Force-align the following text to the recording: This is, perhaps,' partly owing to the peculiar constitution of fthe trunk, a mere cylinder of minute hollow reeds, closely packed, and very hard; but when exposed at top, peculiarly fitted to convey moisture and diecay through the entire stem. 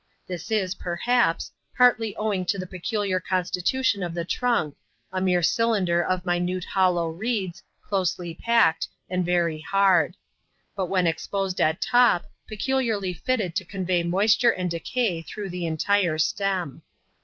This 0.25 0.49
is, 0.49 0.73
perhaps,' 0.73 1.51
partly 1.77 2.15
owing 2.15 2.43
to 2.45 2.57
the 2.57 2.65
peculiar 2.65 3.19
constitution 3.19 4.01
of 4.01 4.13
fthe 4.13 4.27
trunk, 4.29 4.75
a 5.11 5.21
mere 5.21 5.43
cylinder 5.43 6.03
of 6.03 6.25
minute 6.25 6.65
hollow 6.65 7.07
reeds, 7.07 7.61
closely 7.87 8.33
packed, 8.33 8.87
and 9.11 9.23
very 9.23 9.59
hard; 9.61 10.15
but 10.75 10.87
when 10.87 11.05
exposed 11.05 11.61
at 11.61 11.81
top, 11.81 12.25
peculiarly 12.47 13.13
fitted 13.13 13.55
to 13.57 13.63
convey 13.63 14.01
moisture 14.01 14.49
and 14.49 14.71
diecay 14.71 15.23
through 15.23 15.51
the 15.51 15.67
entire 15.67 16.17
stem. 16.17 16.81